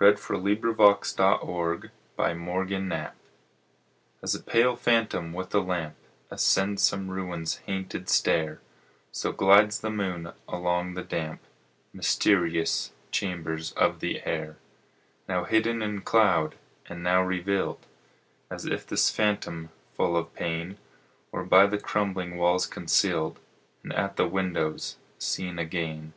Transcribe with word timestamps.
Henry 0.00 0.14
Wadsworth 0.14 1.18
Longfellow 1.18 2.34
Moonlight 2.34 3.10
AS 4.22 4.34
a 4.34 4.42
pale 4.42 4.74
phantom 4.74 5.34
with 5.34 5.54
a 5.54 5.60
lamp 5.60 5.96
Ascends 6.30 6.80
some 6.82 7.10
ruin's 7.10 7.56
hainted 7.66 8.08
stair, 8.08 8.62
So 9.12 9.32
glides 9.32 9.80
the 9.80 9.90
moon 9.90 10.32
along 10.48 10.94
the 10.94 11.02
damp 11.02 11.42
Mysterious 11.92 12.92
chambers 13.10 13.72
of 13.72 14.00
the 14.00 14.22
air. 14.24 14.56
Now 15.28 15.44
hidden 15.44 15.82
in 15.82 16.00
cloud, 16.00 16.54
and 16.88 17.02
now 17.02 17.20
revealed, 17.20 17.84
As 18.48 18.64
if 18.64 18.86
this 18.86 19.10
phantom, 19.10 19.68
full 19.94 20.16
of 20.16 20.32
pain, 20.34 20.78
Were 21.32 21.44
by 21.44 21.66
the 21.66 21.76
crumbling 21.76 22.38
walls 22.38 22.64
concealed, 22.64 23.38
And 23.82 23.92
at 23.92 24.16
the 24.16 24.26
windows 24.26 24.96
seen 25.18 25.58
again. 25.58 26.14